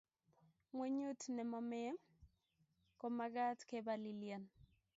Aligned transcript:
gwenyut 0.73 1.21
nemomee 1.35 1.91
ki 1.99 2.15
komakat 2.99 3.59
kepalilian. 3.69 4.43